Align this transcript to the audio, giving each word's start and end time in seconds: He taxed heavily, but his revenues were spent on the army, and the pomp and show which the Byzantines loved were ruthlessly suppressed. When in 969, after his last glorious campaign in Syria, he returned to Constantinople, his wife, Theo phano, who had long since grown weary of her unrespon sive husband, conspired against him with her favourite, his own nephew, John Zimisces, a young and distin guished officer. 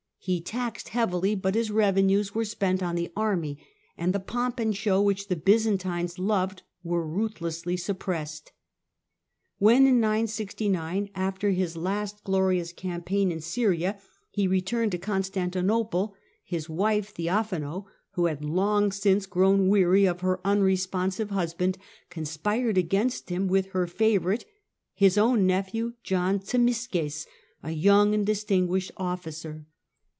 He 0.23 0.39
taxed 0.39 0.89
heavily, 0.89 1.33
but 1.33 1.55
his 1.55 1.71
revenues 1.71 2.35
were 2.35 2.45
spent 2.45 2.83
on 2.83 2.93
the 2.95 3.11
army, 3.17 3.57
and 3.97 4.13
the 4.13 4.19
pomp 4.19 4.59
and 4.59 4.77
show 4.77 5.01
which 5.01 5.29
the 5.29 5.35
Byzantines 5.35 6.19
loved 6.19 6.61
were 6.83 7.03
ruthlessly 7.07 7.75
suppressed. 7.75 8.51
When 9.57 9.87
in 9.87 9.99
969, 9.99 11.09
after 11.15 11.49
his 11.49 11.75
last 11.75 12.23
glorious 12.23 12.71
campaign 12.71 13.31
in 13.31 13.41
Syria, 13.41 13.99
he 14.29 14.45
returned 14.47 14.91
to 14.91 14.99
Constantinople, 14.99 16.13
his 16.45 16.69
wife, 16.69 17.15
Theo 17.15 17.41
phano, 17.41 17.85
who 18.11 18.25
had 18.27 18.45
long 18.45 18.91
since 18.91 19.25
grown 19.25 19.69
weary 19.69 20.05
of 20.05 20.21
her 20.21 20.39
unrespon 20.45 21.11
sive 21.11 21.31
husband, 21.31 21.79
conspired 22.11 22.77
against 22.77 23.31
him 23.31 23.47
with 23.47 23.69
her 23.69 23.87
favourite, 23.87 24.45
his 24.93 25.17
own 25.17 25.47
nephew, 25.47 25.93
John 26.03 26.37
Zimisces, 26.41 27.25
a 27.63 27.71
young 27.71 28.13
and 28.13 28.23
distin 28.27 28.67
guished 28.67 28.91
officer. 28.97 29.65